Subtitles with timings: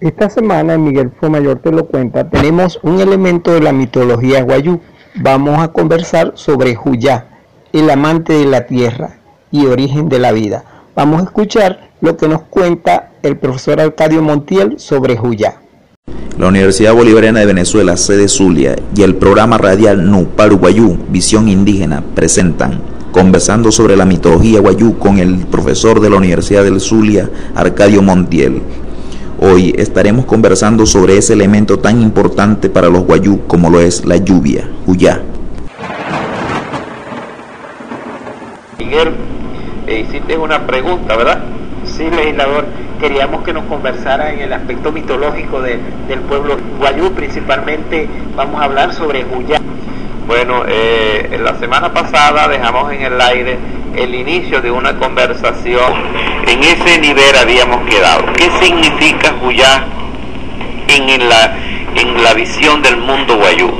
[0.00, 4.80] Esta semana Miguel Mayor te lo cuenta, tenemos un elemento de la mitología guayú.
[5.16, 7.26] Vamos a conversar sobre Juyá,
[7.74, 9.18] el amante de la tierra
[9.50, 10.64] y origen de la vida.
[10.96, 15.60] Vamos a escuchar lo que nos cuenta el profesor Arcadio Montiel sobre Juyá.
[16.38, 22.02] La Universidad Bolivariana de Venezuela, sede Zulia, y el programa radial Nuparu Guayú, Visión Indígena,
[22.14, 22.80] presentan
[23.12, 28.62] Conversando sobre la mitología guayú con el profesor de la Universidad del Zulia, Arcadio Montiel,
[29.42, 34.18] Hoy estaremos conversando sobre ese elemento tan importante para los guayú como lo es la
[34.18, 35.22] lluvia, Huyá.
[38.78, 39.12] Miguel,
[39.88, 41.42] hiciste una pregunta, ¿verdad?
[41.86, 42.66] Sí, legislador,
[43.00, 48.92] queríamos que nos conversara en el aspecto mitológico del pueblo guayú, principalmente vamos a hablar
[48.92, 49.58] sobre Huyá.
[50.26, 53.56] Bueno, eh, la semana pasada dejamos en el aire
[53.96, 56.29] el inicio de una conversación.
[56.50, 58.24] En ese nivel habíamos quedado.
[58.32, 59.84] ¿Qué significa Huyá
[60.88, 61.56] en la,
[61.94, 63.70] en la visión del mundo guayú?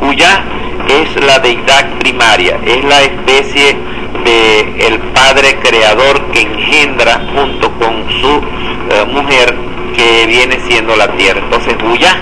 [0.00, 0.42] Huyá
[0.88, 3.76] es la deidad primaria, es la especie
[4.24, 8.42] de padre creador que engendra junto con su
[8.90, 9.54] eh, mujer
[9.94, 11.38] que viene siendo la tierra.
[11.38, 12.20] Entonces Huyá,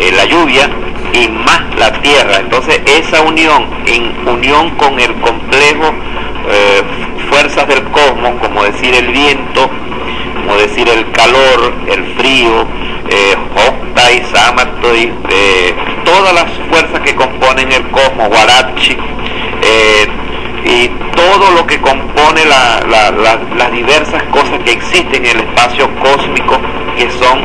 [0.00, 0.70] es la lluvia,
[1.12, 2.38] y más la tierra.
[2.40, 5.92] Entonces esa unión, en unión con el complejo
[6.48, 6.82] eh,
[7.32, 9.70] fuerzas del cosmos, como decir el viento,
[10.34, 12.66] como decir el calor, el frío,
[13.08, 13.34] eh,
[15.30, 18.96] eh, todas las fuerzas que componen el cosmos, Guarachi,
[19.62, 20.06] eh,
[20.64, 26.58] y todo lo que compone las diversas cosas que existen en el espacio cósmico,
[26.96, 27.40] que son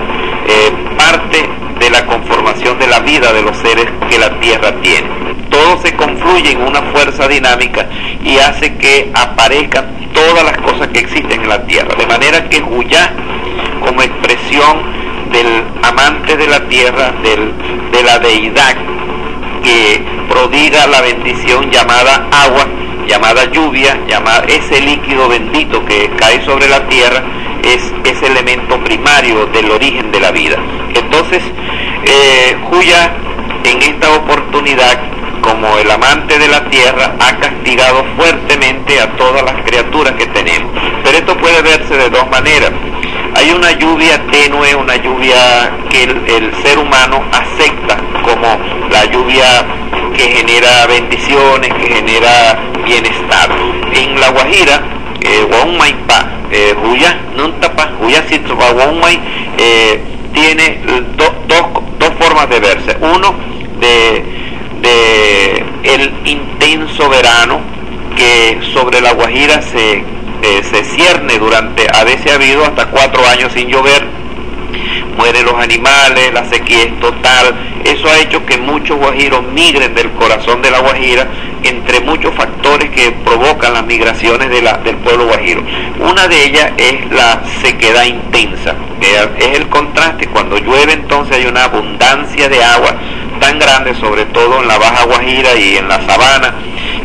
[0.98, 1.50] parte
[1.80, 5.08] de la conformación de la vida de los seres que la Tierra tiene.
[5.50, 7.88] Todo se confluye en una fuerza dinámica
[8.28, 11.96] y hace que aparezcan todas las cosas que existen en la Tierra.
[11.96, 13.14] De manera que Huyá,
[13.80, 14.82] como expresión
[15.32, 17.54] del amante de la Tierra, del,
[17.92, 18.76] de la deidad
[19.64, 22.68] que prodiga la bendición llamada agua,
[23.08, 23.98] llamada lluvia,
[24.48, 27.24] ese líquido bendito que cae sobre la tierra,
[27.64, 30.58] es ese elemento primario del origen de la vida.
[30.94, 31.42] Entonces,
[32.06, 33.12] eh, Juya
[33.64, 35.00] en esta oportunidad,
[35.48, 40.72] como el amante de la tierra, ha castigado fuertemente a todas las criaturas que tenemos.
[41.04, 42.72] Pero esto puede verse de dos maneras.
[43.36, 48.60] Hay una lluvia tenue, una lluvia que el, ser humano acepta como
[48.90, 49.66] la lluvia
[50.16, 53.50] que genera bendiciones, que genera bienestar.
[53.94, 54.82] En La Guajira,
[55.22, 55.48] eh,
[56.52, 58.24] eh, Huya, Nuntapa, Huya
[59.58, 60.02] eh,
[60.34, 60.82] tiene
[61.16, 62.98] dos formas de verse.
[63.02, 63.34] Uno,
[63.80, 64.37] de,
[66.02, 67.60] el intenso verano
[68.16, 70.04] que sobre la Guajira se,
[70.42, 74.06] eh, se cierne durante, a veces ha habido hasta cuatro años sin llover,
[75.18, 77.56] mueren los animales, la sequía es total.
[77.84, 81.28] Eso ha hecho que muchos guajiros migren del corazón de la Guajira,
[81.64, 85.64] entre muchos factores que provocan las migraciones de la, del pueblo guajiro.
[86.00, 88.76] Una de ellas es la sequedad intensa,
[89.40, 90.28] es el contraste.
[90.28, 92.96] Cuando llueve entonces hay una abundancia de agua
[93.40, 96.56] tan grande, sobre todo en la Baja Guajira y en la sabana,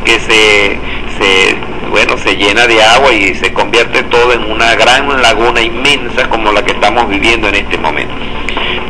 [0.04, 0.78] que se,
[1.19, 1.56] se
[1.91, 6.50] bueno, se llena de agua y se convierte todo en una gran laguna inmensa como
[6.53, 8.15] la que estamos viviendo en este momento.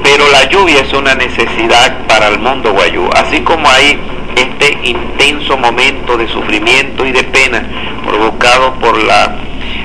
[0.03, 3.99] Pero la lluvia es una necesidad para el mundo guayú, así como hay
[4.37, 7.65] este intenso momento de sufrimiento y de pena
[8.07, 9.37] provocado por la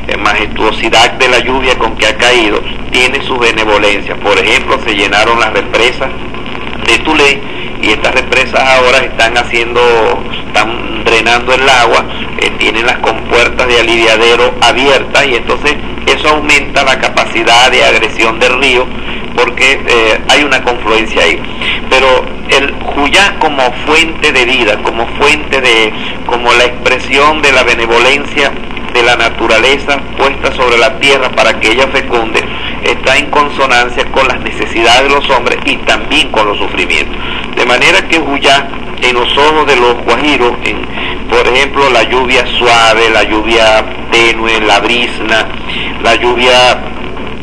[0.07, 4.15] eh, majestuosidad de la lluvia con que ha caído, tiene su benevolencia.
[4.15, 6.09] Por ejemplo, se llenaron las represas
[7.81, 9.81] y estas represas ahora están haciendo,
[10.45, 12.05] están drenando el agua,
[12.39, 15.75] eh, tienen las compuertas de aliviadero abiertas y entonces
[16.05, 18.85] eso aumenta la capacidad de agresión del río
[19.35, 21.39] porque eh, hay una confluencia ahí.
[21.89, 25.93] Pero el Juyá como fuente de vida, como fuente de,
[26.25, 28.51] como la expresión de la benevolencia
[28.93, 32.43] de la naturaleza puesta sobre la tierra para que ella fecunde,
[32.83, 37.15] está en consonancia con las necesidades de los hombres y también con los sufrimientos.
[37.55, 38.67] De manera que Huyá,
[39.01, 40.77] en los ojos de los guajiros, en,
[41.29, 45.47] por ejemplo, la lluvia suave, la lluvia tenue, la brisna,
[46.03, 46.81] la lluvia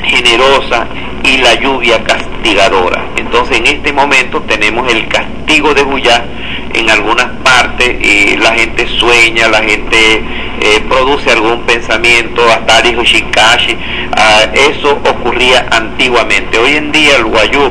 [0.04, 0.86] generosa
[1.24, 3.06] y la lluvia castigadora.
[3.16, 6.24] Entonces en este momento tenemos el castigo de Huyá
[6.74, 10.22] en algunas partes y la gente sueña, la gente
[10.60, 13.76] eh, produce algún pensamiento, hasta Shikashi,
[14.16, 16.58] ah, eso ocurría antiguamente.
[16.58, 17.70] Hoy en día el Guayú,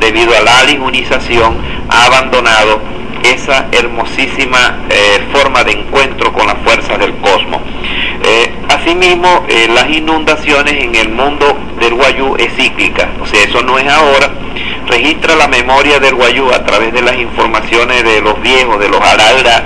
[0.00, 1.56] debido a la aligunización,
[1.88, 2.80] ha abandonado
[3.22, 7.60] esa hermosísima eh, forma de encuentro con las fuerzas del cosmos.
[8.24, 13.62] Eh, Asimismo, eh, las inundaciones en el mundo del Guayú es cíclica, o sea, eso
[13.62, 14.30] no es ahora.
[14.88, 19.00] Registra la memoria del Guayú a través de las informaciones de los viejos, de los
[19.00, 19.62] araldas,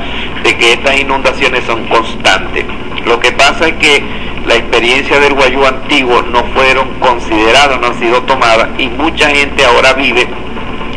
[0.46, 2.64] de que estas inundaciones son constantes.
[3.04, 4.00] Lo que pasa es que
[4.46, 9.64] la experiencia del Guayú antiguo no fueron consideradas, no han sido tomadas y mucha gente
[9.64, 10.28] ahora vive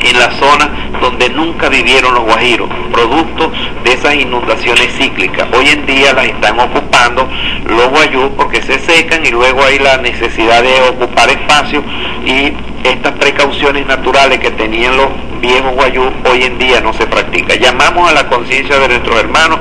[0.02, 3.52] en la zona donde nunca vivieron los guajiros, producto
[3.84, 5.48] de esas inundaciones cíclicas.
[5.52, 7.28] Hoy en día las están ocupando
[7.66, 11.84] los guayú porque se secan y luego hay la necesidad de ocupar espacio
[12.24, 12.54] y
[12.88, 15.08] estas precauciones naturales que tenían los
[15.40, 17.60] viejos guayú hoy en día no se practican.
[17.60, 19.60] Llamamos a la conciencia de nuestros hermanos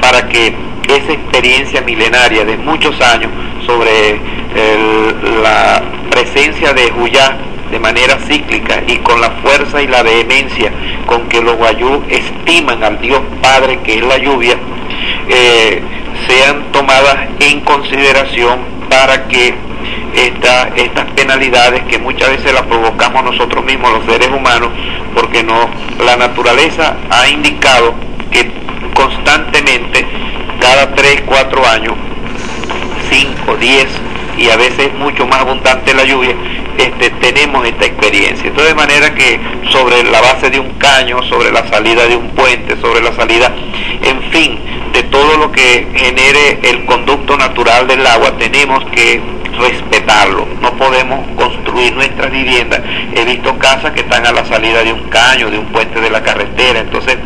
[0.00, 0.54] para que
[0.88, 3.30] esa experiencia milenaria de muchos años
[3.66, 4.20] sobre
[5.42, 7.38] la presencia de Juyá
[7.70, 10.72] de manera cíclica y con la fuerza y la vehemencia
[11.06, 14.56] con que los guayú estiman al Dios Padre que es la lluvia,
[15.28, 15.80] eh,
[16.26, 19.54] sean tomadas en consideración para que
[20.14, 24.70] estas penalidades que muchas veces las provocamos nosotros mismos, los seres humanos,
[25.14, 25.68] porque no,
[26.04, 27.94] la naturaleza ha indicado
[28.30, 28.50] que
[28.94, 30.06] constantemente,
[30.60, 31.94] cada 3, 4 años,
[33.10, 33.86] 5, 10
[34.38, 36.34] y a veces mucho más abundante la lluvia,
[36.78, 38.48] este, tenemos esta experiencia.
[38.48, 39.38] Entonces, de manera que
[39.70, 43.52] sobre la base de un caño, sobre la salida de un puente, sobre la salida,
[44.02, 44.58] en fin,
[44.92, 49.20] de todo lo que genere el conducto natural del agua, tenemos que
[49.58, 50.46] respetarlo.
[50.62, 51.26] No podemos
[51.70, 52.80] construir nuestras viviendas.
[53.14, 56.10] He visto casas que están a la salida de un caño, de un puente de
[56.10, 56.80] la carretera.
[56.80, 57.16] Entonces,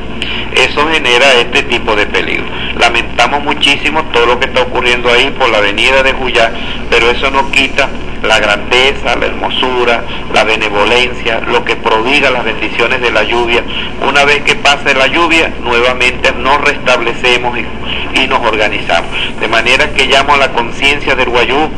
[0.55, 2.45] eso genera este tipo de peligro.
[2.79, 6.53] Lamentamos muchísimo todo lo que está ocurriendo ahí por la avenida de Juyá,
[6.91, 7.89] pero eso no quita
[8.23, 13.63] la grandeza, la hermosura, la benevolencia, lo que prodiga las bendiciones de la lluvia.
[14.07, 19.11] Una vez que pase la lluvia, nuevamente nos restablecemos y, nos organizamos.
[19.39, 21.69] De manera que llamo a la conciencia del Guayú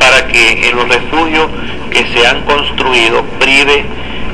[0.00, 1.48] para que en los refugios
[1.90, 3.84] que se han construido prive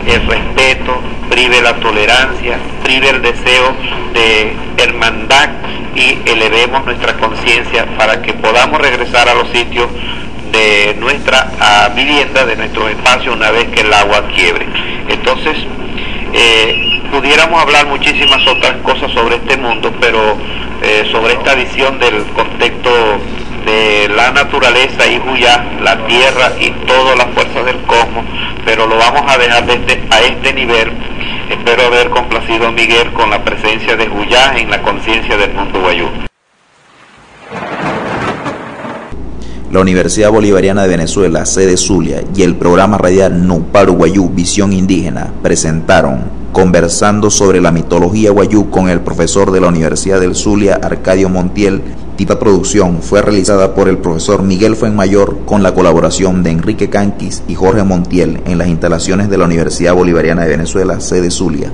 [0.06, 3.74] el respeto, prive la tolerancia, prive el deseo
[4.12, 5.50] de hermandad
[5.94, 9.88] y elevemos nuestra conciencia para que podamos regresar a los sitios
[10.52, 14.66] de nuestra vivienda, de nuestros espacios, una vez que el agua quiebre.
[15.08, 15.56] Entonces,
[16.32, 20.36] eh, pudiéramos hablar muchísimas otras cosas sobre este mundo, pero
[20.82, 22.90] eh, sobre esta visión del contexto
[23.64, 28.24] de la naturaleza y Huyá, la tierra y todas las fuerzas del cosmos,
[28.64, 30.90] pero lo vamos a dejar desde, a este nivel.
[31.50, 35.80] Espero haber complacido a Miguel con la presencia de Huyá en la conciencia del mundo
[35.80, 36.08] guayú.
[39.70, 45.32] La Universidad Bolivariana de Venezuela, sede Zulia, y el programa radial Nuparu Guayú Visión Indígena
[45.42, 51.28] presentaron Conversando sobre la mitología guayú con el profesor de la Universidad del Zulia, Arcadio
[51.28, 51.82] Montiel,
[52.16, 57.42] Tita producción fue realizada por el profesor Miguel Fuenmayor con la colaboración de Enrique Canquis
[57.48, 61.72] y Jorge Montiel en las instalaciones de la Universidad Bolivariana de Venezuela, sede Zulia.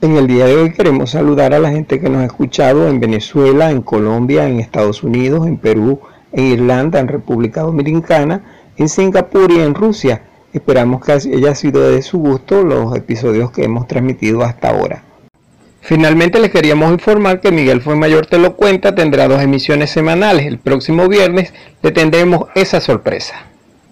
[0.00, 3.00] En el día de hoy queremos saludar a la gente que nos ha escuchado en
[3.00, 5.98] Venezuela, en Colombia, en Estados Unidos, en Perú,
[6.30, 8.44] en Irlanda, en República Dominicana,
[8.76, 10.22] en Singapur y en Rusia.
[10.52, 15.09] Esperamos que haya sido de su gusto los episodios que hemos transmitido hasta ahora.
[15.80, 20.46] Finalmente les queríamos informar que Miguel Fue Mayor Te lo cuenta tendrá dos emisiones semanales.
[20.46, 23.49] El próximo viernes le tendremos esa sorpresa.